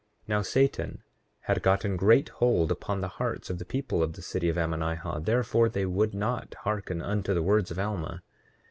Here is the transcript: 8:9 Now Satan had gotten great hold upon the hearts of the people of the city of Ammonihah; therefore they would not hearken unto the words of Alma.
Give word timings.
8:9 0.23 0.29
Now 0.29 0.41
Satan 0.41 1.03
had 1.41 1.61
gotten 1.61 1.95
great 1.95 2.29
hold 2.29 2.71
upon 2.71 3.01
the 3.01 3.07
hearts 3.21 3.51
of 3.51 3.59
the 3.59 3.65
people 3.69 4.01
of 4.01 4.13
the 4.13 4.23
city 4.23 4.49
of 4.49 4.57
Ammonihah; 4.57 5.23
therefore 5.25 5.69
they 5.69 5.85
would 5.85 6.15
not 6.15 6.55
hearken 6.63 7.03
unto 7.03 7.35
the 7.35 7.43
words 7.43 7.69
of 7.69 7.77
Alma. 7.77 8.23